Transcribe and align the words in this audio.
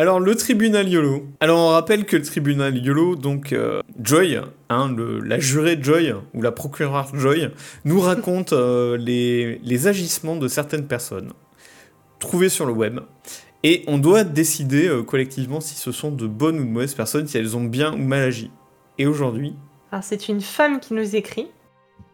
Alors 0.00 0.18
le 0.18 0.34
tribunal 0.34 0.88
YOLO. 0.88 1.26
Alors 1.40 1.58
on 1.58 1.68
rappelle 1.68 2.06
que 2.06 2.16
le 2.16 2.22
tribunal 2.22 2.74
YOLO, 2.74 3.16
donc 3.16 3.52
euh, 3.52 3.82
Joy, 4.02 4.40
hein, 4.70 4.96
la 5.22 5.38
jurée 5.38 5.78
Joy 5.78 6.14
ou 6.32 6.40
la 6.40 6.52
procureure 6.52 7.14
Joy, 7.14 7.50
nous 7.84 8.00
raconte 8.00 8.54
euh, 8.54 8.96
les, 8.96 9.58
les 9.58 9.88
agissements 9.88 10.36
de 10.36 10.48
certaines 10.48 10.86
personnes 10.86 11.34
trouvées 12.18 12.48
sur 12.48 12.64
le 12.64 12.72
web. 12.72 13.00
Et 13.62 13.84
on 13.88 13.98
doit 13.98 14.24
décider 14.24 14.88
euh, 14.88 15.02
collectivement 15.02 15.60
si 15.60 15.74
ce 15.74 15.92
sont 15.92 16.10
de 16.10 16.26
bonnes 16.26 16.60
ou 16.60 16.64
de 16.64 16.70
mauvaises 16.70 16.94
personnes, 16.94 17.26
si 17.26 17.36
elles 17.36 17.54
ont 17.54 17.64
bien 17.64 17.92
ou 17.92 17.98
mal 17.98 18.22
agi. 18.22 18.50
Et 18.96 19.06
aujourd'hui, 19.06 19.54
Alors 19.92 20.02
c'est 20.02 20.30
une 20.30 20.40
femme 20.40 20.80
qui 20.80 20.94
nous 20.94 21.14
écrit 21.14 21.48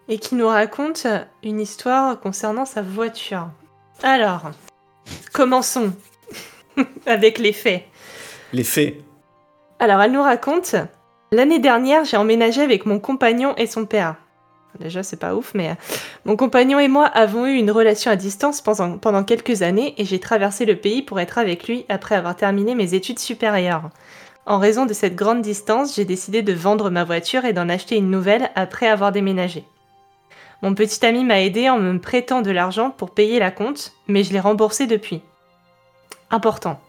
et 0.09 0.18
qui 0.18 0.34
nous 0.34 0.48
raconte 0.48 1.07
une 1.45 1.61
histoire 1.61 2.18
concernant 2.18 2.64
sa 2.64 2.82
voiture. 2.82 3.48
Alors, 4.03 4.50
commençons 5.32 5.93
avec 7.06 7.38
les 7.38 7.52
faits. 7.52 7.84
les 8.52 8.64
faits. 8.64 8.96
Alors 9.78 10.01
elle 10.01 10.12
nous 10.12 10.23
raconte 10.23 10.77
L'année 11.32 11.59
dernière, 11.59 12.05
j'ai 12.05 12.16
emménagé 12.16 12.62
avec 12.62 12.87
mon 12.87 13.01
compagnon 13.01 13.55
et 13.56 13.66
son 13.66 13.84
père. 13.84 14.14
Déjà, 14.78 15.02
c'est 15.02 15.18
pas 15.18 15.34
ouf, 15.34 15.52
mais 15.54 15.70
euh, 15.70 15.74
mon 16.24 16.37
compagnon 16.37 16.78
et 16.78 16.87
moi 16.87 17.06
avons 17.06 17.46
eu 17.46 17.54
une 17.54 17.70
relation 17.70 18.10
à 18.10 18.16
distance 18.16 18.60
pendant, 18.60 18.98
pendant 18.98 19.24
quelques 19.24 19.62
années 19.62 19.95
et 19.98 20.04
j'ai 20.04 20.20
traversé 20.20 20.65
le 20.66 20.77
pays 20.77 21.02
pour 21.02 21.18
être 21.18 21.38
avec 21.38 21.66
lui 21.66 21.84
après 21.88 22.15
avoir 22.15 22.37
terminé 22.37 22.74
mes 22.74 22.95
études 22.95 23.18
supérieures. 23.18 23.90
En 24.45 24.59
raison 24.59 24.87
de 24.87 24.93
cette 24.93 25.16
grande 25.16 25.43
distance, 25.43 25.96
j'ai 25.96 26.04
décidé 26.04 26.43
de 26.43 26.52
vendre 26.52 26.90
ma 26.90 27.02
voiture 27.02 27.45
et 27.45 27.52
d'en 27.52 27.68
acheter 27.68 27.96
une 27.96 28.10
nouvelle 28.10 28.51
après 28.54 28.87
avoir 28.87 29.10
déménagé. 29.10 29.65
Mon 30.62 30.74
petit 30.74 31.04
ami 31.04 31.24
m'a 31.24 31.40
aidé 31.40 31.68
en 31.68 31.79
me 31.79 31.98
prêtant 31.98 32.43
de 32.43 32.51
l'argent 32.51 32.90
pour 32.90 33.10
payer 33.10 33.40
la 33.40 33.51
compte, 33.51 33.93
mais 34.06 34.23
je 34.23 34.32
l'ai 34.32 34.40
remboursé 34.40 34.87
depuis. 34.87 35.23
Important. 36.30 36.80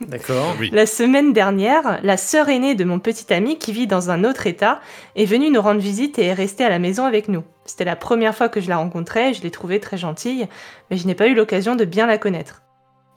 D'accord. 0.00 0.54
Oui. 0.58 0.70
La 0.72 0.86
semaine 0.86 1.32
dernière, 1.32 2.00
la 2.02 2.16
sœur 2.16 2.48
aînée 2.48 2.74
de 2.74 2.84
mon 2.84 2.98
petit 2.98 3.32
ami 3.32 3.58
qui 3.58 3.72
vit 3.72 3.86
dans 3.86 4.10
un 4.10 4.24
autre 4.24 4.46
état 4.46 4.80
est 5.16 5.24
venue 5.24 5.50
nous 5.50 5.62
rendre 5.62 5.80
visite 5.80 6.18
et 6.18 6.26
est 6.26 6.32
restée 6.32 6.64
à 6.64 6.68
la 6.68 6.78
maison 6.78 7.04
avec 7.04 7.28
nous. 7.28 7.44
C'était 7.64 7.84
la 7.84 7.96
première 7.96 8.34
fois 8.34 8.48
que 8.48 8.60
je 8.60 8.68
la 8.68 8.78
rencontrais, 8.78 9.34
je 9.34 9.42
l'ai 9.42 9.50
trouvée 9.50 9.80
très 9.80 9.96
gentille, 9.96 10.48
mais 10.90 10.96
je 10.96 11.06
n'ai 11.06 11.14
pas 11.14 11.28
eu 11.28 11.34
l'occasion 11.34 11.76
de 11.76 11.84
bien 11.84 12.06
la 12.06 12.18
connaître. 12.18 12.62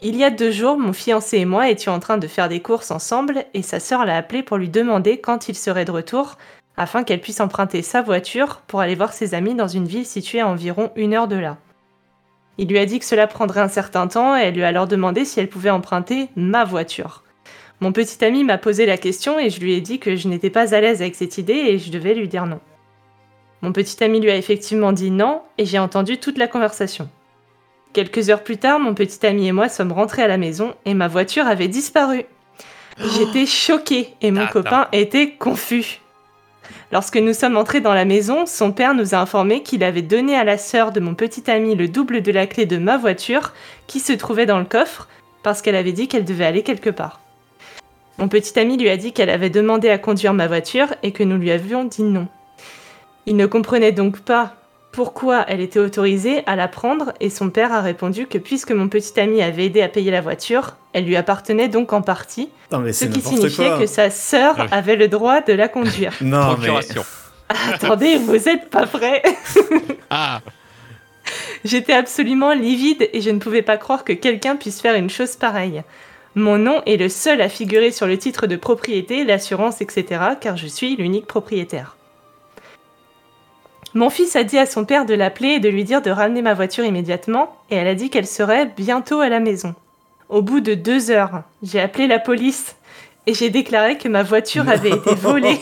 Il 0.01 0.15
y 0.15 0.23
a 0.23 0.29
deux 0.29 0.51
jours, 0.51 0.77
mon 0.77 0.93
fiancé 0.93 1.37
et 1.37 1.45
moi 1.45 1.69
étions 1.69 1.93
en 1.93 1.99
train 1.99 2.17
de 2.17 2.27
faire 2.27 2.49
des 2.49 2.61
courses 2.61 2.91
ensemble 2.91 3.45
et 3.53 3.61
sa 3.61 3.79
sœur 3.79 4.05
l'a 4.05 4.17
appelé 4.17 4.43
pour 4.43 4.57
lui 4.57 4.69
demander 4.69 5.19
quand 5.19 5.47
il 5.47 5.55
serait 5.55 5.85
de 5.85 5.91
retour 5.91 6.37
afin 6.77 7.03
qu'elle 7.03 7.21
puisse 7.21 7.39
emprunter 7.39 7.81
sa 7.81 8.01
voiture 8.01 8.61
pour 8.67 8.81
aller 8.81 8.95
voir 8.95 9.13
ses 9.13 9.33
amis 9.33 9.55
dans 9.55 9.67
une 9.67 9.87
ville 9.87 10.05
située 10.05 10.41
à 10.41 10.47
environ 10.47 10.91
une 10.95 11.13
heure 11.13 11.29
de 11.29 11.37
là. 11.37 11.57
Il 12.57 12.67
lui 12.69 12.79
a 12.79 12.85
dit 12.85 12.99
que 12.99 13.05
cela 13.05 13.27
prendrait 13.27 13.61
un 13.61 13.67
certain 13.67 14.07
temps 14.07 14.37
et 14.37 14.43
elle 14.43 14.55
lui 14.55 14.63
a 14.63 14.67
alors 14.67 14.87
demandé 14.87 15.25
si 15.25 15.39
elle 15.39 15.49
pouvait 15.49 15.69
emprunter 15.69 16.29
ma 16.35 16.63
voiture. 16.63 17.23
Mon 17.81 17.91
petit 17.91 18.23
ami 18.23 18.43
m'a 18.43 18.57
posé 18.57 18.85
la 18.85 18.97
question 18.97 19.37
et 19.37 19.49
je 19.49 19.59
lui 19.59 19.73
ai 19.73 19.81
dit 19.81 19.99
que 19.99 20.15
je 20.15 20.27
n'étais 20.27 20.49
pas 20.49 20.73
à 20.73 20.79
l'aise 20.79 21.01
avec 21.01 21.15
cette 21.15 21.37
idée 21.37 21.53
et 21.53 21.77
je 21.77 21.91
devais 21.91 22.13
lui 22.13 22.27
dire 22.27 22.45
non. 22.45 22.61
Mon 23.61 23.73
petit 23.73 24.01
ami 24.03 24.21
lui 24.21 24.31
a 24.31 24.37
effectivement 24.37 24.93
dit 24.93 25.11
non 25.11 25.41
et 25.57 25.65
j'ai 25.65 25.79
entendu 25.79 26.17
toute 26.17 26.37
la 26.37 26.47
conversation. 26.47 27.09
Quelques 27.91 28.29
heures 28.29 28.43
plus 28.43 28.57
tard, 28.57 28.79
mon 28.79 28.93
petit 28.93 29.25
ami 29.25 29.47
et 29.47 29.51
moi 29.51 29.69
sommes 29.69 29.91
rentrés 29.91 30.23
à 30.23 30.27
la 30.27 30.37
maison 30.37 30.73
et 30.85 30.93
ma 30.93 31.07
voiture 31.07 31.47
avait 31.47 31.67
disparu. 31.67 32.25
J'étais 32.97 33.45
choquée 33.45 34.13
et 34.21 34.31
mon 34.31 34.47
copain 34.47 34.87
était 34.93 35.31
confus. 35.31 35.99
Lorsque 36.91 37.17
nous 37.17 37.33
sommes 37.33 37.57
entrés 37.57 37.81
dans 37.81 37.93
la 37.93 38.05
maison, 38.05 38.45
son 38.45 38.71
père 38.71 38.93
nous 38.93 39.15
a 39.15 39.19
informé 39.19 39.63
qu'il 39.63 39.83
avait 39.83 40.01
donné 40.01 40.35
à 40.35 40.43
la 40.43 40.57
sœur 40.57 40.91
de 40.91 40.99
mon 40.99 41.15
petit 41.15 41.49
ami 41.49 41.75
le 41.75 41.87
double 41.87 42.21
de 42.21 42.31
la 42.31 42.47
clé 42.47 42.65
de 42.65 42.77
ma 42.77 42.97
voiture 42.97 43.53
qui 43.87 43.99
se 43.99 44.13
trouvait 44.13 44.45
dans 44.45 44.59
le 44.59 44.65
coffre 44.65 45.07
parce 45.43 45.61
qu'elle 45.61 45.75
avait 45.75 45.91
dit 45.91 46.07
qu'elle 46.07 46.25
devait 46.25 46.45
aller 46.45 46.63
quelque 46.63 46.89
part. 46.89 47.19
Mon 48.17 48.27
petit 48.29 48.57
ami 48.59 48.77
lui 48.77 48.89
a 48.89 48.97
dit 48.97 49.11
qu'elle 49.11 49.29
avait 49.29 49.49
demandé 49.49 49.89
à 49.89 49.97
conduire 49.97 50.33
ma 50.33 50.47
voiture 50.47 50.93
et 51.03 51.11
que 51.11 51.23
nous 51.23 51.37
lui 51.37 51.51
avions 51.51 51.83
dit 51.83 52.03
non. 52.03 52.27
Il 53.25 53.35
ne 53.35 53.45
comprenait 53.45 53.91
donc 53.91 54.19
pas 54.19 54.55
pourquoi 54.95 55.43
elle 55.49 55.59
était 55.59 55.79
autorisée 55.79 56.41
à 56.45 56.55
la 56.55 56.69
prendre 56.69 57.11
et 57.19 57.29
son 57.29 57.49
père 57.49 57.73
a 57.73 57.81
répondu 57.81 58.27
que 58.27 58.37
puisque 58.37 58.71
mon 58.71 58.87
petit 58.87 59.19
ami 59.19 59.41
avait 59.41 59.65
aidé 59.65 59.81
à 59.81 59.89
payer 59.89 60.09
la 60.09 60.21
voiture, 60.21 60.77
elle 60.93 61.03
lui 61.03 61.17
appartenait 61.17 61.67
donc 61.67 61.91
en 61.91 62.01
partie, 62.01 62.49
Non 62.71 62.79
mais 62.79 62.93
ce 62.93 63.03
qui 63.03 63.19
signifiait 63.19 63.67
quoi. 63.67 63.79
que 63.79 63.87
sa 63.87 64.09
sœur 64.09 64.55
oui. 64.57 64.65
avait 64.71 64.95
le 64.95 65.09
droit 65.09 65.41
de 65.41 65.51
la 65.51 65.67
conduire. 65.67 66.13
Non 66.21 66.55
mais. 66.57 66.69
Attendez, 67.73 68.15
vous 68.15 68.47
êtes 68.47 68.69
pas 68.69 68.87
prêts 68.87 69.21
Ah, 70.09 70.39
J'étais 71.65 71.93
absolument 71.93 72.53
livide 72.53 73.09
et 73.11 73.19
je 73.19 73.31
ne 73.31 73.39
pouvais 73.39 73.63
pas 73.63 73.75
croire 73.75 74.05
que 74.05 74.13
quelqu'un 74.13 74.55
puisse 74.55 74.79
faire 74.79 74.95
une 74.95 75.09
chose 75.09 75.35
pareille. 75.35 75.83
Mon 76.35 76.57
nom 76.57 76.81
est 76.85 76.97
le 76.97 77.09
seul 77.09 77.41
à 77.41 77.49
figurer 77.49 77.91
sur 77.91 78.07
le 78.07 78.17
titre 78.17 78.47
de 78.47 78.55
propriété, 78.55 79.25
l'assurance, 79.25 79.81
etc., 79.81 80.05
car 80.39 80.55
je 80.55 80.67
suis 80.67 80.95
l'unique 80.95 81.27
propriétaire. 81.27 81.97
Mon 83.95 84.09
fils 84.09 84.35
a 84.35 84.43
dit 84.43 84.57
à 84.57 84.65
son 84.65 84.83
père 84.85 85.05
de 85.05 85.13
l'appeler 85.13 85.51
et 85.53 85.59
de 85.59 85.69
lui 85.69 85.85
dire 85.85 86.01
de 86.01 86.11
ramener 86.11 86.41
ma 86.41 86.53
voiture 86.53 86.83
immédiatement, 86.83 87.55
et 87.71 87.75
elle 87.77 87.87
a 87.87 87.95
dit 87.95 88.09
qu'elle 88.09 88.27
serait 88.27 88.69
bientôt 88.75 89.21
à 89.21 89.29
la 89.29 89.39
maison. 89.39 89.73
Au 90.27 90.41
bout 90.41 90.59
de 90.59 90.73
deux 90.73 91.11
heures, 91.11 91.43
j'ai 91.63 91.79
appelé 91.79 92.05
la 92.07 92.19
police 92.19 92.75
et 93.25 93.33
j'ai 93.33 93.49
déclaré 93.49 93.97
que 93.97 94.07
ma 94.09 94.21
voiture 94.21 94.67
avait 94.69 94.89
été 94.89 95.15
volée 95.15 95.57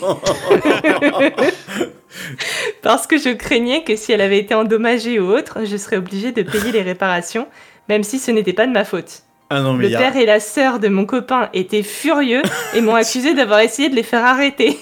parce 2.82 3.06
que 3.06 3.18
je 3.18 3.30
craignais 3.30 3.84
que 3.84 3.94
si 3.96 4.12
elle 4.12 4.20
avait 4.20 4.38
été 4.38 4.54
endommagée 4.54 5.20
ou 5.20 5.30
autre, 5.32 5.60
je 5.64 5.76
serais 5.76 5.96
obligée 5.96 6.32
de 6.32 6.42
payer 6.42 6.72
les 6.72 6.82
réparations, 6.82 7.46
même 7.88 8.02
si 8.02 8.18
ce 8.18 8.30
n'était 8.30 8.52
pas 8.52 8.66
de 8.66 8.72
ma 8.72 8.84
faute. 8.84 9.22
Ah 9.50 9.60
non 9.60 9.74
mais 9.74 9.88
Le 9.88 9.96
a- 9.96 9.98
père 9.98 10.16
et 10.16 10.26
la 10.26 10.40
sœur 10.40 10.78
de 10.80 10.88
mon 10.88 11.06
copain 11.06 11.50
étaient 11.52 11.82
furieux 11.82 12.42
et 12.74 12.80
m'ont 12.80 12.94
accusé 12.96 13.34
d'avoir 13.34 13.60
essayé 13.60 13.88
de 13.88 13.94
les 13.94 14.02
faire 14.02 14.24
arrêter. 14.24 14.78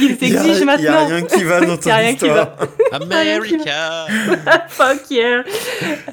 Ils 0.00 0.06
y 0.10 0.10
a- 0.10 0.12
exigent 0.42 0.58
y 0.58 0.62
a 0.62 0.64
maintenant. 0.64 1.06
rien 1.06 1.22
qui 1.22 1.44
va 1.44 1.60
dans 1.60 1.66
Y 1.68 1.72
a 1.74 1.76
ton 1.78 1.90
rien 1.96 2.14
qui 2.14 2.26
histoire. 2.26 2.56
America 2.92 4.06
Fuck 4.68 5.10
yeah. 5.10 5.42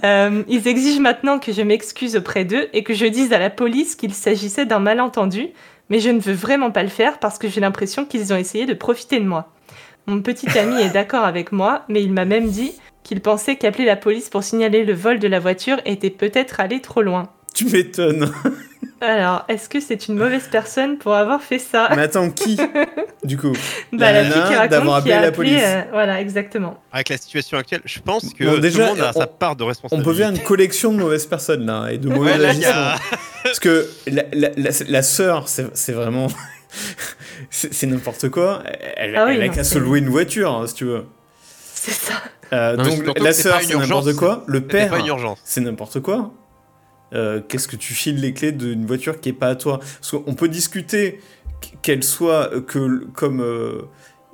Euh, 0.03 0.43
ils 0.47 0.67
exigent 0.67 0.99
maintenant 1.01 1.39
que 1.39 1.51
je 1.51 1.61
m'excuse 1.61 2.15
auprès 2.15 2.45
d'eux 2.45 2.67
et 2.73 2.83
que 2.83 2.93
je 2.93 3.05
dise 3.05 3.33
à 3.33 3.39
la 3.39 3.49
police 3.49 3.95
qu'il 3.95 4.13
s'agissait 4.13 4.65
d'un 4.65 4.79
malentendu, 4.79 5.47
mais 5.89 5.99
je 5.99 6.09
ne 6.09 6.19
veux 6.19 6.33
vraiment 6.33 6.71
pas 6.71 6.83
le 6.83 6.89
faire 6.89 7.19
parce 7.19 7.37
que 7.37 7.47
j'ai 7.49 7.61
l'impression 7.61 8.05
qu'ils 8.05 8.33
ont 8.33 8.37
essayé 8.37 8.65
de 8.65 8.73
profiter 8.73 9.19
de 9.19 9.25
moi. 9.25 9.51
Mon 10.07 10.21
petit 10.21 10.47
ami 10.57 10.81
est 10.81 10.89
d'accord 10.89 11.23
avec 11.25 11.51
moi, 11.51 11.83
mais 11.89 12.01
il 12.03 12.13
m'a 12.13 12.25
même 12.25 12.47
dit 12.49 12.73
qu'il 13.03 13.21
pensait 13.21 13.55
qu'appeler 13.55 13.85
la 13.85 13.95
police 13.95 14.29
pour 14.29 14.43
signaler 14.43 14.83
le 14.85 14.93
vol 14.93 15.19
de 15.19 15.27
la 15.27 15.39
voiture 15.39 15.77
était 15.85 16.09
peut-être 16.09 16.59
aller 16.59 16.79
trop 16.81 17.01
loin. 17.01 17.23
Tu 17.53 17.65
m'étonnes. 17.65 18.31
Alors, 19.01 19.45
est-ce 19.47 19.69
que 19.69 19.79
c'est 19.79 20.07
une 20.07 20.15
mauvaise 20.15 20.47
personne 20.51 20.97
pour 20.97 21.13
avoir 21.15 21.41
fait 21.41 21.59
ça? 21.59 21.89
Mais 21.95 22.03
attends, 22.03 22.29
qui? 22.31 22.57
Du 23.25 23.37
coup 23.37 23.51
Bah, 23.91 24.11
la 24.11 24.23
la 24.23 24.29
nana 24.29 24.67
d'avoir 24.67 24.95
appelé 24.97 25.15
la 25.19 25.31
police. 25.31 25.61
euh, 25.63 25.81
voilà, 25.91 26.21
exactement. 26.21 26.79
Avec 26.91 27.09
la 27.09 27.17
situation 27.17 27.57
actuelle, 27.57 27.81
je 27.85 27.99
pense 27.99 28.33
que 28.33 28.43
Bon, 28.43 28.53
tout 28.55 28.59
déjà, 28.59 28.79
le 28.79 28.85
monde 28.89 29.01
a 29.01 29.11
on- 29.15 29.19
sa 29.19 29.27
part 29.27 29.55
de 29.55 29.63
On 29.63 29.67
responsabilité. 29.67 30.09
peut 30.11 30.15
faire 30.17 30.29
une 30.29 30.39
collection 30.43 30.91
de 30.93 30.97
mauvaises 30.99 31.25
personnes 31.25 31.65
là 31.65 31.87
et 31.91 31.97
de 31.97 32.07
mauvais 32.09 32.37
Ouais, 32.37 32.45
agissements. 32.45 32.71
a- 32.73 32.99
Parce 33.43 33.59
que 33.59 33.89
la, 34.07 34.23
la, 34.33 34.49
la, 34.57 34.69
la 34.87 35.01
sœur, 35.03 35.47
c'est 35.47 35.67
c'est 35.75 35.91
vraiment. 35.93 36.27
c'est 37.49 37.73
c'est 37.73 37.87
n'importe 37.87 38.29
quoi. 38.29 38.63
Elle, 38.97 39.15
Ah 39.15 39.25
oui, 39.27 39.33
elle 39.35 39.43
a 39.43 39.49
qu'à 39.49 39.63
c'est- 39.63 39.75
se 39.75 39.79
louer 39.79 39.99
une 39.99 40.09
voiture, 40.09 40.51
hein, 40.53 40.67
si 40.67 40.73
tu 40.75 40.85
veux. 40.85 41.05
C'est 41.73 41.91
ça. 41.91 42.13
Euh, 42.53 42.75
Non, 42.75 42.83
donc 42.83 43.19
la 43.19 43.33
c'est 43.33 43.43
sœur, 43.43 43.55
pas 43.57 43.63
une 43.63 43.69
c'est 43.69 43.77
n'importe 43.77 44.13
quoi. 44.15 44.43
Le 44.47 44.61
père, 44.61 44.89
pas 44.89 44.99
une 44.99 45.07
urgence. 45.07 45.39
c'est 45.43 45.61
n'importe 45.61 45.99
quoi. 45.99 46.31
Euh, 47.13 47.39
Qu'est-ce 47.47 47.67
que 47.67 47.75
tu 47.75 47.93
files 47.93 48.19
les 48.19 48.33
clés 48.33 48.51
d'une 48.51 48.85
voiture 48.85 49.19
qui 49.21 49.29
est 49.29 49.33
pas 49.33 49.47
à 49.49 49.55
toi? 49.55 49.79
Parce 49.79 50.11
qu'on 50.11 50.33
peut 50.33 50.47
discuter 50.47 51.21
qu'elle 51.81 52.03
soit 52.03 52.53
euh, 52.53 52.61
que 52.61 53.05
comme 53.13 53.41
euh, 53.41 53.83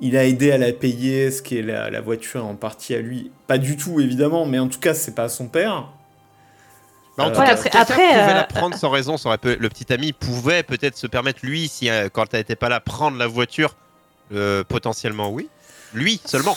il 0.00 0.16
a 0.16 0.24
aidé 0.24 0.50
à 0.52 0.58
la 0.58 0.72
payer, 0.72 1.30
ce 1.30 1.42
qui 1.42 1.58
est 1.58 1.62
la, 1.62 1.90
la 1.90 2.00
voiture 2.00 2.44
en 2.44 2.54
partie 2.56 2.94
à 2.94 3.00
lui. 3.00 3.30
Pas 3.46 3.58
du 3.58 3.76
tout 3.76 4.00
évidemment, 4.00 4.46
mais 4.46 4.58
en 4.58 4.68
tout 4.68 4.80
cas 4.80 4.94
c'est 4.94 5.14
pas 5.14 5.24
à 5.24 5.28
son 5.28 5.48
père. 5.48 5.88
Bah, 7.18 7.24
en 7.24 7.28
Euh, 7.28 7.32
tout 7.34 7.40
Ouais, 7.40 7.46
cas, 7.46 7.52
après- 7.52 7.70
après, 7.78 7.94
pouvait 8.08 8.30
euh, 8.30 8.34
la 8.34 8.44
prendre 8.44 8.74
sans 8.76 8.88
raison. 8.90 9.16
le 9.44 9.68
petit 9.68 9.92
ami 9.92 10.12
pouvait 10.12 10.62
peut-être 10.62 10.96
se 10.96 11.06
permettre, 11.06 11.40
lui, 11.42 11.68
si 11.68 11.88
quand 12.12 12.32
elle 12.32 12.40
n'était 12.40 12.56
pas 12.56 12.68
là, 12.68 12.80
prendre 12.80 13.16
la 13.18 13.26
voiture. 13.26 13.74
euh, 14.34 14.64
potentiellement, 14.64 15.28
oui. 15.30 15.50
Lui 15.92 16.18
seulement. 16.24 16.56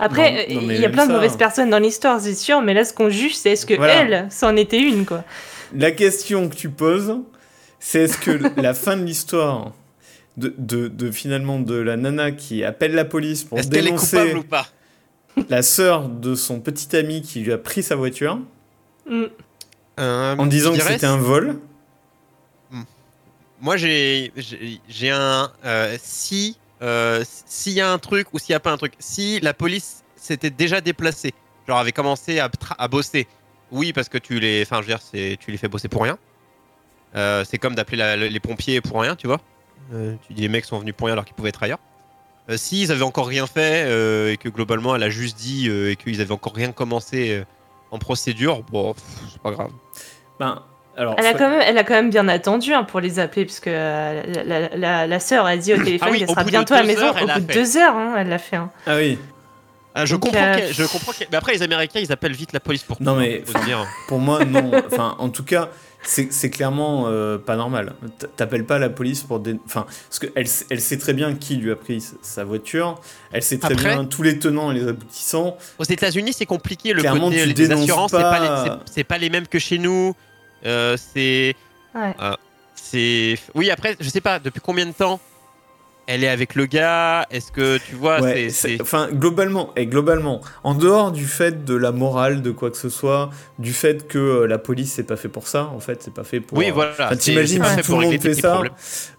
Après, 0.00 0.48
Non, 0.48 0.60
non, 0.60 0.66
mais 0.66 0.74
il 0.74 0.80
y 0.80 0.84
a 0.84 0.90
plein 0.90 1.06
de 1.06 1.12
mauvaises 1.12 1.34
hein. 1.34 1.38
personnes 1.38 1.70
dans 1.70 1.78
l'histoire, 1.78 2.20
c'est 2.20 2.34
sûr, 2.34 2.60
mais 2.62 2.74
là, 2.74 2.84
ce 2.84 2.92
qu'on 2.92 3.10
juge, 3.10 3.36
c'est 3.36 3.52
est-ce 3.52 3.64
que 3.64 3.74
Voilà. 3.74 3.94
elle, 4.02 4.28
c'en 4.32 4.56
était 4.56 4.80
une, 4.80 5.06
quoi. 5.06 5.22
La 5.72 5.92
question 5.92 6.48
que 6.48 6.56
tu 6.56 6.68
poses, 6.68 7.16
c'est 7.78 8.00
est-ce 8.02 8.18
que 8.18 8.32
la 8.60 8.74
fin 8.74 8.96
de 8.96 9.04
l'histoire 9.04 9.70
de, 10.36 10.54
de, 10.58 10.88
de, 10.88 11.10
finalement 11.10 11.58
de 11.60 11.74
la 11.74 11.96
nana 11.96 12.30
qui 12.32 12.62
appelle 12.64 12.94
la 12.94 13.04
police 13.04 13.44
pour 13.44 13.58
Est-ce 13.58 13.68
qu'elle 13.68 13.78
est 13.80 13.82
dénoncer 13.90 14.16
coupable 14.18 14.38
ou 14.38 14.42
pas 14.44 14.66
la 15.48 15.62
sœur 15.62 16.08
de 16.08 16.34
son 16.34 16.60
petit 16.60 16.96
ami 16.96 17.20
qui 17.22 17.40
lui 17.40 17.52
a 17.52 17.58
pris 17.58 17.82
sa 17.82 17.96
voiture 17.96 18.38
Mm. 19.08 19.24
Euh, 20.00 20.36
en 20.36 20.46
disant 20.46 20.74
que 20.74 20.80
c'était 20.82 21.06
un 21.06 21.16
vol 21.16 21.58
Moi, 23.60 23.76
j'ai 23.76 24.32
j'ai 24.36 24.80
j'ai 24.88 25.10
un. 25.10 25.50
euh, 25.64 25.96
si. 26.02 26.58
euh, 26.82 27.24
s'il 27.46 27.72
y 27.72 27.80
a 27.80 27.90
un 27.90 27.98
truc 27.98 28.26
ou 28.34 28.38
s'il 28.38 28.52
n'y 28.52 28.56
a 28.56 28.60
pas 28.60 28.72
un 28.72 28.76
truc. 28.76 28.92
Si 28.98 29.40
la 29.40 29.54
police 29.54 30.02
s'était 30.16 30.50
déjà 30.50 30.80
déplacée, 30.82 31.32
genre 31.66 31.78
avait 31.78 31.92
commencé 31.92 32.38
à, 32.38 32.48
tra- 32.48 32.74
à 32.78 32.88
bosser. 32.88 33.26
Oui, 33.70 33.92
parce 33.94 34.08
que 34.10 34.18
tu 34.18 34.38
les. 34.40 34.62
Enfin, 34.62 34.76
je 34.76 34.82
veux 34.82 34.88
dire, 34.88 35.00
c'est- 35.00 35.38
tu 35.40 35.50
les 35.50 35.56
fais 35.56 35.68
bosser 35.68 35.88
pour 35.88 36.02
rien. 36.02 36.18
Euh, 37.14 37.44
c'est 37.48 37.56
comme 37.58 37.74
d'appeler 37.74 37.96
la- 37.96 38.16
les 38.16 38.40
pompiers 38.40 38.80
pour 38.82 39.00
rien, 39.00 39.16
tu 39.16 39.26
vois. 39.26 39.40
Euh, 39.94 40.14
tu 40.26 40.32
dis 40.34 40.42
les 40.42 40.48
mecs 40.48 40.64
sont 40.64 40.78
venus 40.78 40.94
pour 40.96 41.06
rien 41.06 41.12
alors 41.14 41.24
qu'ils 41.24 41.34
pouvaient 41.34 41.48
être 41.50 41.62
ailleurs. 41.62 41.78
Euh, 42.50 42.56
S'ils 42.56 42.92
avaient 42.92 43.02
encore 43.02 43.26
rien 43.26 43.46
fait 43.46 43.84
euh, 43.86 44.32
et 44.32 44.36
que 44.36 44.48
globalement 44.48 44.94
elle 44.94 45.02
a 45.02 45.10
juste 45.10 45.36
dit 45.36 45.68
euh, 45.68 45.90
et 45.90 45.96
qu'ils 45.96 46.20
avaient 46.20 46.32
encore 46.32 46.54
rien 46.54 46.72
commencé 46.72 47.30
euh, 47.32 47.44
en 47.90 47.98
procédure, 47.98 48.62
bon, 48.70 48.94
c'est 49.32 49.40
pas 49.42 49.50
grave. 49.52 49.70
Ben, 50.40 50.62
alors, 50.96 51.14
Elle 51.18 51.26
a, 51.26 51.34
quand 51.34 51.50
même, 51.50 51.62
elle 51.64 51.76
a 51.78 51.84
quand 51.84 51.94
même 51.94 52.10
bien 52.10 52.26
attendu 52.26 52.72
hein, 52.72 52.82
pour 52.82 53.00
les 53.00 53.18
appeler, 53.18 53.44
puisque 53.44 53.66
euh, 53.68 54.22
la, 54.26 54.44
la, 54.44 54.76
la- 54.76 55.06
la 55.06 55.20
sœur 55.20 55.44
a 55.44 55.56
dit 55.56 55.74
au 55.74 55.76
téléphone 55.76 56.08
Ah 56.08 56.10
oui, 56.12 56.18
qu'elle 56.20 56.28
sera 56.30 56.44
bientôt 56.44 56.74
à 56.74 56.78
la 56.78 56.84
maison. 56.84 57.02
heures, 57.06 57.22
Au 57.22 57.26
bout 57.26 57.40
de 57.40 57.52
deux 57.52 57.76
heures, 57.76 57.94
hein, 57.94 58.14
elle 58.18 58.28
l'a 58.28 58.38
fait. 58.38 58.56
hein. 58.56 58.70
Ah 58.86 58.96
oui, 58.96 59.18
Ah, 59.94 60.06
je 60.06 60.14
Donc, 60.14 60.22
comprends, 60.22 60.40
euh, 60.42 60.68
je 60.72 60.84
comprends. 60.84 61.12
Mais 61.30 61.36
après 61.36 61.52
les 61.52 61.62
Américains 61.62 62.00
ils 62.00 62.10
appellent 62.12 62.32
vite 62.32 62.52
la 62.54 62.60
police 62.60 62.82
pour 62.82 62.96
Non, 63.02 63.12
tout, 63.14 63.20
mais, 63.20 63.42
hein, 63.72 63.84
pour 64.08 64.18
moi, 64.20 64.44
non. 64.44 64.70
Enfin, 64.90 65.16
en 65.18 65.28
tout 65.28 65.44
cas, 65.44 65.68
c'est 66.08 66.50
clairement 66.50 67.04
euh, 67.08 67.36
pas 67.38 67.56
normal. 67.56 67.94
T'appelles 68.36 68.64
pas 68.64 68.78
la 68.78 68.88
police 68.88 69.22
pour... 69.22 69.40
dé- 69.40 69.58
Enfin, 69.66 69.86
parce 70.08 70.18
qu'elle 70.18 70.46
elle 70.70 70.80
sait 70.80 70.98
très 70.98 71.12
bien 71.12 71.34
qui 71.34 71.56
lui 71.56 71.70
a 71.70 71.76
pris 71.76 72.04
sa 72.22 72.44
voiture. 72.44 73.00
Elle 73.32 73.42
sait 73.42 73.58
très 73.58 73.74
Après- 73.74 73.94
bien 73.94 74.04
tous 74.04 74.22
les 74.22 74.38
tenants 74.38 74.70
et 74.70 74.74
les 74.74 74.86
aboutissants. 74.88 75.56
Aux 75.78 75.84
États-Unis, 75.84 76.32
c'est 76.32 76.46
compliqué. 76.46 76.92
Le 76.92 77.00
Clairement, 77.00 77.28
côté 77.30 77.42
tu 77.42 77.52
les 77.54 77.70
assurances, 77.72 78.10
c'est 78.12 78.16
pas- 78.18 78.30
pas, 78.30 78.66
les- 78.66 78.72
c'est- 78.92 79.04
pas 79.04 79.18
les 79.18 79.30
mêmes 79.30 79.46
que 79.48 79.58
chez 79.58 79.78
nous. 79.78 80.14
Euh, 80.64 80.96
c'est, 80.96 81.54
Ouais. 81.94 82.14
c'est. 82.74 83.38
Oui, 83.54 83.70
après, 83.70 83.96
je 84.00 84.08
sais 84.08 84.20
pas. 84.20 84.38
Depuis 84.38 84.60
combien 84.60 84.86
de 84.86 84.92
temps 84.92 85.20
elle 86.06 86.24
est 86.24 86.28
avec 86.28 86.54
le 86.54 86.66
gars 86.66 87.26
Est-ce 87.30 87.50
que 87.52 87.78
tu 87.78 87.94
vois 87.94 88.20
Ouais, 88.20 88.48
c'est- 88.50 88.80
enfin 88.80 89.08
globalement, 89.12 89.72
et 89.76 89.86
globalement, 89.86 90.40
en 90.64 90.74
dehors 90.74 91.12
du 91.12 91.24
fait 91.26 91.64
de 91.64 91.74
la 91.74 91.92
morale 91.92 92.42
de 92.42 92.50
quoi 92.50 92.70
que 92.70 92.76
ce 92.76 92.88
soit, 92.88 93.30
du 93.58 93.72
fait 93.72 94.06
que 94.08 94.18
euh, 94.18 94.46
la 94.46 94.58
police 94.58 94.92
c'est 94.92 95.02
pas 95.04 95.16
fait 95.16 95.28
pour 95.28 95.48
ça, 95.48 95.64
en 95.74 95.80
fait, 95.80 96.02
c'est 96.02 96.14
pas 96.14 96.24
fait 96.24 96.40
pour. 96.40 96.58
Oui, 96.58 96.68
euh, 96.70 96.72
voilà. 96.72 96.92
enfin, 96.92 97.08
c'est- 97.10 97.16
t'imagines 97.32 97.56
c'est 97.56 97.60
pas 97.62 97.68
si 97.70 97.76
fait 97.76 97.82
tout 97.82 97.92
pour 97.92 98.00
le 98.00 98.06
monde 98.06 98.20
fait 98.22 98.34
ça, 98.34 98.62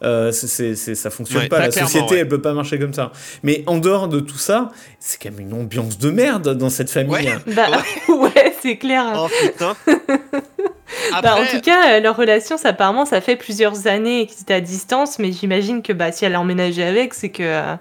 euh, 0.04 0.32
c'est- 0.32 0.48
c'est- 0.48 0.76
c'est- 0.76 0.96
ça 0.96 1.10
fonctionne 1.10 1.42
Ouais, 1.44 1.48
pas. 1.50 1.60
La 1.60 1.72
société, 1.72 2.14
ouais. 2.16 2.20
elle 2.22 2.28
peut 2.28 2.42
pas 2.42 2.54
marcher 2.54 2.80
comme 2.80 2.94
ça. 2.94 3.12
Mais 3.44 3.64
en 3.68 3.78
dehors 3.78 4.08
de 4.08 4.20
tout 4.20 4.38
ça, 4.38 4.70
c'est 5.00 5.22
quand 5.22 5.32
même 5.32 5.42
une 5.42 5.54
ambiance 5.54 5.98
de 5.98 6.10
merde 6.10 6.56
dans 6.58 6.70
cette 6.70 6.90
famille. 6.90 7.12
Ouais. 7.14 7.28
hein. 7.28 7.42
Bah, 7.56 7.68
ouais, 8.10 8.54
c'est 8.62 8.78
clair. 8.78 9.14
Oh 9.16 9.28
putain. 9.42 9.76
Bah, 11.24 11.36
en 11.38 11.46
tout 11.46 11.62
cas, 11.62 11.94
euh, 11.98 12.00
leur 12.00 12.16
relation, 12.16 12.58
ça, 12.58 12.70
apparemment, 12.70 13.06
ça 13.06 13.22
fait 13.22 13.36
plusieurs 13.36 13.88
années 13.88 14.26
qu'ils 14.28 14.42
étaient 14.42 14.54
à 14.54 14.62
distance, 14.62 15.20
mais 15.20 15.32
j'imagine 15.32 15.82
que 15.82 15.94
bah, 15.94 16.12
si 16.12 16.26
elle 16.26 16.36
a 16.36 16.40
emménagé 16.40 16.84
avec, 16.84 17.14
c'est 17.14 17.30
que 17.30 17.44
euh, 17.44 17.76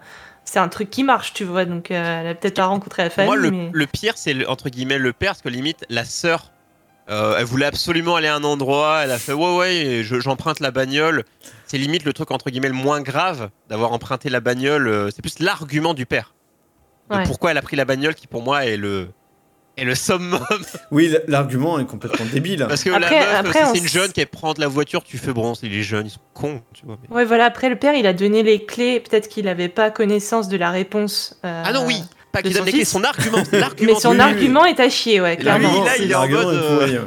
c'est 0.44 0.58
un 0.58 0.69
truc 0.69 0.90
qui 0.90 1.02
marche, 1.05 1.32
tu 1.32 1.44
vois. 1.44 1.64
Donc, 1.64 1.90
euh, 1.90 2.20
elle 2.23 2.26
a 2.28 2.34
peut-être 2.34 2.56
pas 2.56 2.67
rencontré 2.67 3.02
la 3.05 3.11
famille. 3.11 3.28
moi, 3.28 3.37
le, 3.37 3.50
mais... 3.50 3.70
le 3.73 3.87
pire, 3.87 4.14
c'est 4.17 4.46
entre 4.46 4.69
guillemets 4.69 4.99
le 4.99 5.12
père, 5.12 5.31
parce 5.32 5.43
que 5.43 5.49
limite, 5.49 5.84
la 5.88 6.05
sœur, 6.05 6.50
euh, 7.08 7.37
elle 7.38 7.44
voulait 7.44 7.67
absolument 7.67 8.17
aller 8.17 8.28
à 8.28 8.34
un 8.34 8.44
endroit, 8.44 9.00
elle 9.05 9.12
a 9.12 9.19
fait 9.19 9.32
ouais, 9.32 9.56
ouais, 9.56 10.00
je- 10.02 10.19
j'emprunte 10.20 10.58
la 10.61 10.70
bagnole. 10.72 11.25
C'est 11.67 11.79
limite 11.79 12.05
le 12.05 12.12
truc 12.12 12.31
entre 12.32 12.50
guillemets 12.50 12.69
le 12.69 12.75
moins 12.75 13.00
grave 13.00 13.50
d'avoir 13.69 13.93
emprunté 13.93 14.29
la 14.29 14.40
bagnole. 14.40 14.88
euh, 14.88 15.11
c'est 15.14 15.22
plus 15.22 15.38
l'argument 15.38 15.94
du 15.94 16.05
père. 16.06 16.32
Ouais. 17.08 17.22
pourquoi 17.25 17.52
elle 17.52 17.58
a 17.58 17.62
pris 17.62 17.76
la 17.76 17.84
bagnole 17.84 18.17
qui 18.17 18.26
pour 18.26 18.43
moi 18.43 18.64
est 18.67 18.76
le 18.76 19.08
est 19.76 19.84
le 19.84 19.94
summum 19.94 20.40
Oui, 20.90 21.14
l'argument 21.28 21.78
est 21.78 21.84
complètement 21.87 22.25
débile. 22.32 22.64
parce 22.69 22.82
que 22.84 22.90
Après- 22.90 23.20
la 23.32 23.43
meuf 23.43 23.56
c'est 23.73 23.78
une 23.78 23.88
jeune 23.88 24.12
qui 24.12 24.25
prend 24.26 24.52
de 24.55 24.61
la 24.61 24.69
voiture 24.69 25.02
tu 25.05 25.19
fais 25.19 25.32
bon 25.32 25.55
c'est 25.55 25.69
les 25.69 25.82
jeunes 25.82 26.06
ils 26.06 26.11
sont 26.11 26.20
cons 26.34 26.62
tu 26.75 26.87
vois 26.87 26.96
mais- 27.08 27.14
Ouais, 27.14 27.25
voilà. 27.25 27.44
Après, 27.46 27.69
le 27.69 27.76
père, 27.76 27.94
il 27.94 28.06
a 28.06 28.12
donné 28.12 28.43
les 28.43 28.64
clés. 28.64 29.00
Peut-être 29.00 29.28
qu'il 29.28 29.44
n'avait 29.46 29.69
pas 29.69 29.90
connaissance 29.90 30.49
de 30.49 30.56
la 30.56 30.70
réponse. 30.70 31.38
euh, 31.44 31.62
ah 31.64 31.73
non 31.73 31.84
oui 31.87 32.02
pas 32.32 32.43
qu'il 32.43 32.52
donne 32.52 32.64
les 32.67 32.73
clés, 32.73 32.84
son 32.84 33.02
argument 33.05 33.43
Mais 33.81 33.94
son 33.94 34.19
argument 34.19 34.64
est 34.67 34.78
à 34.81 34.90
chier, 34.90 35.20
ouais, 35.20 35.37
clairement. 35.37 35.84
Là, 35.84 35.93
il 35.99 36.11
est 36.11 36.14
en 36.14 36.29
mode, 36.29 36.46
euh, 36.55 36.99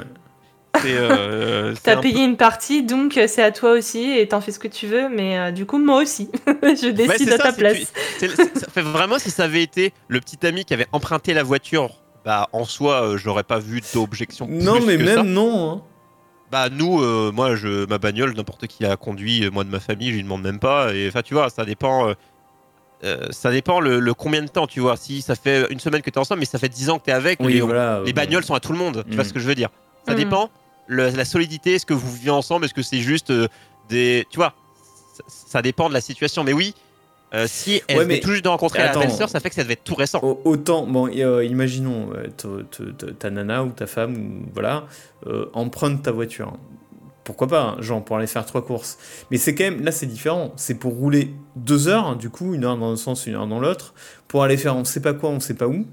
euh, 0.86 1.74
T'as 1.84 1.98
un 1.98 2.02
payé 2.02 2.24
une 2.24 2.38
partie, 2.38 2.84
donc 2.84 3.18
euh, 3.18 3.26
c'est 3.28 3.44
à 3.44 3.52
toi 3.52 3.72
aussi, 3.72 4.12
et 4.18 4.28
t'en 4.28 4.40
fais 4.42 4.52
ce 4.52 4.60
que 4.60 4.68
tu 4.68 4.88
veux, 4.88 5.10
mais 5.10 5.38
euh, 5.38 5.52
du 5.52 5.66
coup, 5.66 5.78
moi 5.78 6.02
aussi. 6.02 6.30
Je 6.48 6.90
décide 6.90 7.30
à 7.34 7.38
ça, 7.38 7.44
ta 7.44 7.54
place. 7.54 7.78
tu- 8.20 8.28
ça 8.30 8.68
fait 8.74 8.82
vraiment 8.82 9.20
si 9.20 9.30
ça 9.32 9.44
avait 9.44 9.62
été 9.64 9.94
le 10.08 10.20
petit 10.20 10.46
ami 10.48 10.66
qui 10.66 10.74
avait 10.74 10.88
emprunté 10.92 11.34
la 11.34 11.44
voiture, 11.44 11.92
bah 12.26 12.48
en 12.54 12.66
soi 12.66 13.04
euh, 13.04 13.18
j'aurais 13.18 13.44
pas 13.44 13.60
vu 13.60 13.82
d'objection. 13.94 14.48
Non, 14.50 14.78
plus 14.78 14.86
mais 14.86 14.98
que 14.98 15.04
même 15.04 15.16
ça. 15.18 15.24
non. 15.24 15.72
hein. 15.72 15.82
Bah 16.52 16.70
nous, 16.70 17.02
euh, 17.02 17.32
moi 17.34 17.56
je 17.56 17.86
ma 17.88 17.98
bagnole, 18.00 18.34
n'importe 18.36 18.66
qui 18.68 18.84
la 18.84 18.98
conduit, 18.98 19.46
euh, 19.46 19.52
moi 19.52 19.64
de 19.64 19.70
ma 19.70 19.80
famille, 19.80 20.10
je 20.10 20.16
lui 20.16 20.24
demande 20.24 20.42
même 20.42 20.60
pas. 20.60 20.94
Et 20.94 21.08
enfin 21.08 21.22
tu 21.22 21.34
vois, 21.34 21.50
ça 21.50 21.64
dépend. 21.66 22.10
euh, 22.10 22.14
euh, 23.06 23.28
ça 23.30 23.50
dépend 23.52 23.80
le, 23.80 24.00
le 24.00 24.14
combien 24.14 24.42
de 24.42 24.48
temps, 24.50 24.68
tu 24.68 24.80
vois. 24.82 24.98
Si 24.98 25.22
ça 25.22 25.36
fait 25.36 25.72
une 25.72 25.80
semaine 25.80 26.02
que 26.02 26.10
t'es 26.10 26.18
ensemble, 26.20 26.40
mais 26.42 26.46
ça 26.46 26.60
fait 26.60 26.68
10 26.68 26.90
ans 26.90 27.00
que 27.00 27.06
t'es 27.06 27.12
avec, 27.14 27.40
Oui, 27.40 27.54
les, 27.54 27.62
voilà. 27.62 28.02
les 28.06 28.12
bagnoles 28.14 28.44
sont 28.44 28.56
à 28.56 28.60
tout 28.60 28.74
le 28.74 28.78
monde. 28.78 29.06
Tu 29.10 29.16
vois 29.16 29.24
Mm. 29.24 29.28
ce 29.28 29.34
que 29.34 29.40
je 29.40 29.48
veux 29.48 29.56
dire 29.56 29.70
Ça 30.08 30.14
Mm. 30.14 30.18
dépend. 30.18 30.50
le- 30.88 31.10
la 31.12 31.24
solidité, 31.26 31.76
est-ce 31.76 31.86
que 31.86 31.94
vous 31.94 32.12
vivez 32.12 32.32
ensemble, 32.32 32.66
est-ce 32.66 32.74
que 32.74 32.82
c'est 32.82 32.98
juste 33.00 33.30
euh, 33.30 33.48
des, 33.90 34.26
tu 34.32 34.38
vois 34.38 34.54
ça, 35.14 35.24
ça 35.28 35.62
dépend 35.62 35.88
de 35.88 35.94
la 35.94 36.02
situation. 36.02 36.44
Mais 36.44 36.52
oui, 36.52 36.74
euh, 37.34 37.46
si 37.48 37.82
elle 37.88 37.98
Ouais, 38.00 38.06
mais- 38.06 38.20
tout 38.20 38.30
juste 38.32 38.44
de 38.44 38.50
rencontrer 38.50 38.80
Attends. 38.82 39.00
la 39.02 39.06
belle-sœur, 39.08 39.30
ça 39.30 39.40
fait 39.40 39.50
que 39.50 39.56
ça 39.56 39.64
devait 39.64 39.74
être 39.74 39.84
tout 39.84 39.96
récent. 39.96 40.20
Au- 40.22 40.42
Autant, 40.46 40.86
bon, 40.88 41.08
euh, 41.14 41.44
imaginons, 41.46 42.10
euh, 42.16 42.64
ta 43.20 43.30
nana 43.30 43.64
ou 43.64 43.70
ta 43.70 43.88
femme, 43.88 44.16
ou 44.18 44.50
voilà, 44.54 44.86
euh, 45.28 45.46
emprunte 45.54 46.04
ta 46.04 46.12
voiture. 46.12 46.54
Pourquoi 47.24 47.48
pas, 47.48 47.62
hein, 47.62 47.78
genre 47.82 48.04
pour 48.04 48.18
aller 48.18 48.26
faire 48.26 48.46
trois 48.46 48.66
courses. 48.66 48.98
Mais 49.30 49.38
c'est 49.38 49.54
quand 49.54 49.64
même, 49.66 49.84
là 49.84 49.92
c'est 49.92 50.08
différent. 50.08 50.52
C'est 50.56 50.74
pour 50.76 50.94
rouler 50.96 51.32
deux 51.56 51.88
heures, 51.88 52.08
hein, 52.08 52.16
du 52.16 52.32
coup, 52.32 52.56
une 52.56 52.66
heure 52.66 52.78
dans 52.78 52.92
un 52.92 52.96
sens, 52.96 53.28
une 53.28 53.36
heure 53.36 53.46
dans 53.46 53.60
l'autre, 53.60 53.94
pour 54.28 54.42
aller 54.44 54.58
faire 54.58 54.76
on 54.76 54.84
sait 54.84 55.02
pas 55.02 55.14
quoi, 55.14 55.30
on 55.30 55.40
sait 55.40 55.54
pas 55.54 55.68
où. 55.68 55.86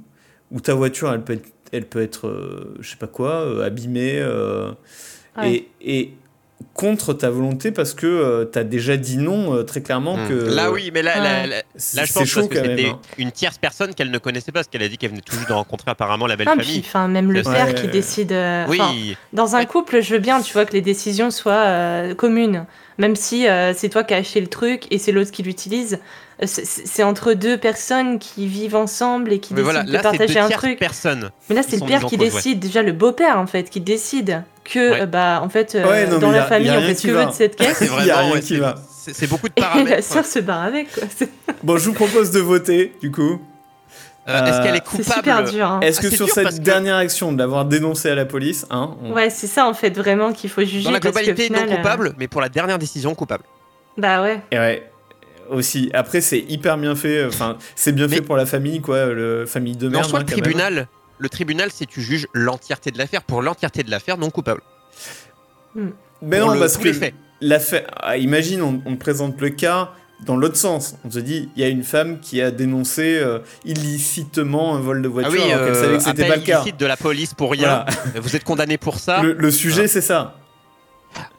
Où 0.53 0.61
ta 0.61 0.73
voiture, 0.75 1.13
elle 1.13 1.23
peut 1.25 1.35
être, 1.35 1.49
elle 1.73 1.85
peut 1.87 2.01
être 2.01 2.29
euh, 2.29 2.75
je 2.81 2.89
sais 2.89 2.97
pas 2.97 3.09
quoi, 3.09 3.33
euh, 3.33 3.67
abîmée. 3.67 4.19
euh, 4.19 4.73
Ouais. 5.37 5.53
et, 5.53 5.69
et 5.83 6.15
contre 6.75 7.13
ta 7.15 7.31
volonté 7.31 7.71
parce 7.73 7.95
que 7.95 8.49
tu 8.53 8.59
as 8.59 8.65
déjà 8.65 8.97
dit 8.97 9.17
non 9.19 9.55
euh, 9.55 9.63
très 9.63 9.83
clairement 9.83 10.17
Hmm. 10.17 10.29
que. 10.29 10.35
Là 10.35 10.71
oui, 10.71 10.91
mais 10.93 11.03
là, 11.03 11.15
Ouais. 11.17 11.23
là, 11.23 11.47
là, 11.47 11.63
là, 11.95 12.05
je 12.05 12.13
pense 12.13 12.25
chaud 12.29 12.49
que 12.49 12.57
c'était 12.57 12.87
hein. 12.91 12.99
une 13.19 13.33
tierce 13.33 13.59
personne 13.59 13.95
qu'elle 13.95 14.11
ne 14.11 14.19
connaissait 14.19 14.53
pas, 14.53 14.61
parce 14.61 14.69
qu'elle 14.69 14.83
a 14.83 14.89
dit 14.89 14.99
qu'elle 14.99 15.11
venait 15.11 15.21
tout 15.23 15.37
juste 15.37 15.49
de 15.49 15.53
rencontrer 15.55 15.91
apparemment 15.91 16.27
la 16.27 16.37
belle 16.37 16.47
Non, 16.47 16.57
puis, 16.57 16.65
famille. 16.67 16.83
enfin, 16.87 17.09
même 17.09 17.33
le 17.33 17.43
père 17.43 17.67
Ouais. 17.67 17.75
qui 17.75 17.89
décide. 17.89 18.33
euh, 18.33 18.65
Oui, 18.69 19.17
Dans 19.33 19.57
un 19.57 19.65
couple, 19.65 20.01
je 20.03 20.15
veux 20.15 20.21
bien, 20.21 20.41
tu 20.41 20.53
vois, 20.53 20.65
que 20.65 20.73
les 20.73 20.81
décisions 20.83 21.31
soient 21.31 21.53
euh, 21.67 22.15
communes. 22.15 22.67
Même 22.99 23.15
si 23.17 23.47
euh, 23.47 23.75
c'est 23.75 23.91
toi 23.91 24.05
qui 24.05 24.15
as 24.15 24.19
acheté 24.19 24.41
le 24.41 24.47
truc 24.47 24.85
et 24.91 24.99
c'est 24.99 25.13
l'autre 25.13 25.31
qui 25.31 25.43
l'utilise. 25.43 25.99
C'est- 26.45 27.03
entre 27.03 27.33
deux 27.33 27.57
personnes 27.57 28.19
qui 28.19 28.47
vivent 28.47 28.77
ensemble 28.77 29.33
et 29.33 29.39
qui 29.39 29.55
mais 29.55 29.63
décident 29.63 29.73
voilà, 29.73 29.87
de 29.87 29.93
là 29.93 30.01
c'est 30.03 30.11
deux 30.13 30.19
partager 30.19 30.39
un 30.39 30.47
tierces 30.49 30.63
truc. 30.63 30.79
personnes. 30.79 31.31
Mais 31.49 31.55
là, 31.57 31.63
c'est 31.67 31.81
le 31.81 31.87
père 31.87 32.05
qui 32.05 32.19
cause, 32.19 32.27
ouais. 32.29 32.33
décide, 32.35 32.59
déjà 32.59 32.83
le 32.83 32.93
beau-père 32.93 33.39
en 33.39 33.47
fait, 33.47 33.71
qui 33.71 33.81
décide 33.81 34.43
que, 34.65 34.91
Ouais. 34.93 35.01
euh, 35.03 35.07
bah, 35.07 35.41
en 35.43 35.49
fait, 35.49 35.75
euh, 35.75 35.89
Ouais, 35.89 36.07
non, 36.07 36.19
dans 36.19 36.31
la 36.31 36.45
a- 36.45 36.47
famille, 36.47 36.71
on 36.71 36.81
fait 36.83 36.95
ce 36.95 37.07
que 37.07 37.13
veut 37.13 37.25
de 37.25 37.31
cette 37.31 37.57
caisse. 37.57 37.77
C'est 37.79 37.87
Il 37.87 38.07
y 38.07 38.11
a 38.11 38.17
vraiment, 38.23 38.39
qui 38.41 38.57
va. 38.59 38.75
C'est 39.13 39.15
c'est 39.15 39.27
beaucoup 39.27 39.49
de 39.49 39.53
Et 39.57 39.61
la 39.61 39.67
paramètres. 39.69 40.05
sœur 40.05 40.25
se 40.25 40.39
barre 40.39 40.63
avec, 40.63 40.93
quoi. 40.93 41.05
C'est 41.17 41.31
Bon, 41.63 41.77
je 41.79 41.87
vous 41.87 41.95
propose 41.95 42.31
de 42.31 42.41
voter, 42.41 42.93
du 43.01 43.11
coup. 43.11 43.41
Euh, 44.29 44.45
Est-ce 44.45 44.61
qu'elle 44.63 44.75
est 44.75 44.79
c'est 44.79 44.85
coupable 44.85 45.15
super 45.15 45.45
dur. 45.45 45.67
hein. 45.71 45.81
Est-ce 45.83 45.99
Ah, 46.01 46.03
que 46.03 46.11
c'est 46.11 46.17
sur 46.17 46.29
cette 46.29 46.43
parce 46.45 46.57
que- 46.59 46.63
dernière 46.63 46.97
action 46.97 47.33
de 47.33 47.39
l'avoir 47.39 47.65
dénoncé 47.65 48.11
à 48.11 48.17
la 48.17 48.25
police, 48.27 48.67
hein, 48.71 48.97
on- 49.03 49.13
Ouais, 49.13 49.31
c'est 49.31 49.47
ça 49.47 49.67
en 49.69 49.75
fait, 49.75 49.91
vraiment 49.97 50.33
qu'il 50.33 50.51
faut 50.51 50.63
juger. 50.65 50.83
Dans 50.85 50.91
la 50.91 50.99
parce 51.01 51.15
globalité, 51.15 51.45
final, 51.45 51.67
non 51.67 51.73
euh, 51.73 51.77
coupable, 51.77 52.15
mais 52.19 52.27
pour 52.27 52.41
la 52.41 52.49
dernière 52.49 52.79
décision, 52.81 53.15
coupable. 53.15 53.45
Bah 53.97 54.23
ouais. 54.23 54.41
Et 54.51 54.59
ouais, 54.59 54.91
aussi. 55.49 55.91
Après, 55.95 56.21
c'est 56.21 56.41
hyper 56.41 56.77
bien 56.77 56.97
fait. 56.97 57.25
Enfin, 57.25 57.57
c'est 57.77 57.93
bien 57.93 58.09
Mais- 58.09 58.17
fait 58.17 58.23
pour 58.23 58.37
la 58.37 58.47
famille, 58.47 58.81
quoi. 58.81 59.07
Le 59.07 59.47
famille 59.47 59.77
de 59.77 59.89
Mais 59.89 59.97
en 59.97 60.01
merde. 60.01 60.11
soi, 60.11 60.19
hein, 60.19 60.25
le 60.29 60.35
même. 60.35 60.43
tribunal, 60.43 60.89
le 61.19 61.29
tribunal, 61.29 61.71
c'est 61.73 61.87
tu 61.87 62.03
juges 62.03 62.27
l'entièreté 62.35 62.91
de 62.91 62.99
l'affaire. 62.99 63.23
Pour 63.23 63.43
l'entièreté 63.43 63.85
de 63.85 63.91
l'affaire, 63.93 64.19
non 64.19 64.31
coupable. 64.31 64.61
Mais 65.77 66.39
Pour 66.41 66.49
non, 66.49 66.55
le- 66.55 66.59
parce 66.61 66.77
que. 66.79 66.89
Ah, 68.01 68.17
imagine, 68.17 68.63
on, 68.63 68.83
on 68.87 68.95
te 68.95 69.01
présente 69.01 69.41
le 69.41 69.51
cas 69.51 69.91
dans 70.25 70.37
l'autre 70.37 70.57
sens. 70.57 70.97
On 71.05 71.09
te 71.09 71.19
dit, 71.19 71.51
il 71.57 71.63
y 71.63 71.65
a 71.65 71.69
une 71.69 71.85
femme 71.85 72.21
qui 72.21 72.41
a 72.41 72.51
dénoncé 72.51 73.19
euh, 73.19 73.41
illicitement 73.65 74.75
un 74.75 74.81
vol 74.81 75.03
de 75.03 75.09
voiture, 75.09 75.33
ah 75.35 75.45
oui, 75.45 75.53
alors 75.53 75.67
qu'elle 75.67 75.75
savait 75.77 75.95
euh, 75.95 75.97
que 75.99 76.03
c'était 76.05 76.29
pas 76.29 76.37
le 76.37 76.43
cas. 76.43 76.65
de 76.77 76.87
la 76.87 76.97
police 76.97 77.35
pour 77.35 77.51
rien. 77.53 77.85
Voilà. 77.85 77.87
Vous 78.21 78.35
êtes 78.37 78.45
condamné 78.45 78.79
pour 78.79 78.99
ça. 78.99 79.23
Le, 79.23 79.33
le 79.35 79.51
sujet, 79.51 79.89
c'est 79.89 80.01
ça. 80.01 80.37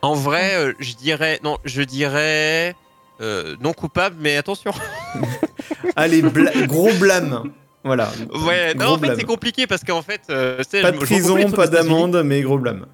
En 0.01 0.13
vrai, 0.15 0.55
euh, 0.55 0.73
je 0.79 0.93
dirais 0.95 1.39
non, 1.43 1.57
je 1.63 1.81
dirais 1.83 2.75
euh, 3.21 3.55
non 3.61 3.73
coupable, 3.73 4.15
mais 4.19 4.37
attention. 4.37 4.71
Allez, 5.95 6.21
bla- 6.21 6.51
gros 6.67 6.91
blâme. 6.93 7.51
Voilà. 7.83 8.11
Ouais, 8.45 8.73
non, 8.73 8.87
en 8.93 8.97
fait, 8.97 9.15
c'est 9.15 9.23
compliqué 9.23 9.65
parce 9.65 9.83
qu'en 9.83 10.01
fait, 10.01 10.21
euh, 10.29 10.61
Pas 10.81 10.91
de 10.91 10.97
prison, 10.97 11.49
pas 11.51 11.67
d'amende, 11.67 12.21
mais 12.25 12.41
gros 12.41 12.57
blâme. 12.57 12.85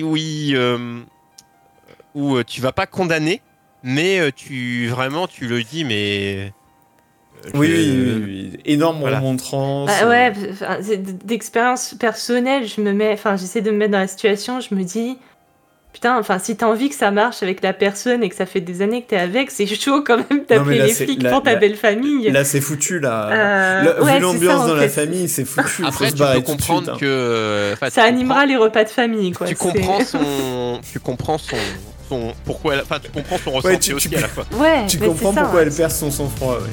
Oui, 0.00 0.52
euh, 0.54 1.00
où 2.18 2.36
euh, 2.36 2.44
tu 2.44 2.60
vas 2.60 2.72
pas 2.72 2.86
condamner, 2.86 3.40
mais 3.82 4.18
euh, 4.18 4.30
tu 4.34 4.88
vraiment 4.88 5.26
tu 5.26 5.46
le 5.46 5.62
dis, 5.62 5.84
mais 5.84 6.52
euh, 7.46 7.50
Oui, 7.54 8.58
énorme 8.64 8.98
Voilà. 9.00 9.18
remontrance. 9.20 9.88
Bah 9.88 10.08
ouais, 10.08 10.32
d'expérience 11.24 11.94
personnelle, 11.98 12.66
je 12.66 12.80
me 12.80 12.92
mets, 12.92 13.12
enfin, 13.12 13.36
j'essaie 13.36 13.60
de 13.60 13.70
me 13.70 13.76
mettre 13.76 13.92
dans 13.92 13.98
la 14.00 14.08
situation, 14.08 14.60
je 14.60 14.74
me 14.74 14.82
dis, 14.82 15.16
putain, 15.92 16.18
enfin, 16.18 16.38
si 16.40 16.56
t'as 16.56 16.66
envie 16.66 16.88
que 16.88 16.94
ça 16.96 17.10
marche 17.12 17.42
avec 17.44 17.62
la 17.62 17.72
personne 17.72 18.22
et 18.24 18.28
que 18.28 18.34
ça 18.34 18.46
fait 18.46 18.60
des 18.60 18.82
années 18.82 19.02
que 19.02 19.08
t'es 19.10 19.16
avec, 19.16 19.50
c'est 19.52 19.66
chaud 19.66 20.02
quand 20.04 20.16
même 20.28 20.44
d'appeler 20.48 20.80
les 20.82 20.92
flics 20.92 21.22
là- 21.22 21.30
pour 21.30 21.42
ta 21.44 21.52
là- 21.52 21.58
belle 21.58 21.76
famille. 21.76 22.28
Là, 22.30 22.44
c'est 22.44 22.60
foutu, 22.60 22.98
là. 22.98 23.28
Euh, 23.30 23.82
Là, 23.84 24.02
ouais, 24.02 24.14
vu 24.16 24.20
l'ambiance 24.22 24.66
dans 24.66 24.74
la 24.74 24.88
famille, 24.88 25.28
c'est 25.28 25.44
foutu. 25.44 25.84
Après, 25.86 26.10
tu 26.10 26.16
peux 26.18 26.40
comprendre 26.40 26.82
suite, 26.82 26.88
hein. 26.94 26.96
que 27.00 27.74
Ça 27.90 28.02
animera 28.02 28.46
les 28.46 28.56
repas 28.56 28.82
de 28.84 28.88
famille, 28.90 29.30
quoi. 29.32 29.46
Tu 29.46 29.54
comprends 29.54 30.00
son, 30.04 30.80
tu 30.92 30.98
comprends 31.00 31.38
son, 31.38 31.56
son 32.08 32.32
pourquoi 32.44 32.74
elle, 32.74 32.80
enfin 32.82 32.98
tu 33.02 33.10
comprends 33.10 33.38
son 33.38 33.50
Ouais, 33.50 33.56
ressenti 33.56 33.88
tu- 33.88 33.94
aussi 33.94 34.08
tu- 34.08 34.16
à 34.16 34.20
la 34.22 34.28
fois. 34.28 34.44
Ouais, 34.54 34.86
Tu 34.86 34.98
comprends 34.98 35.32
ça, 35.32 35.42
pourquoi 35.42 35.60
ouais. 35.60 35.66
elle 35.66 35.74
perd 35.74 35.90
son 35.90 36.10
sang-froid, 36.10 36.54
ouais. 36.54 36.68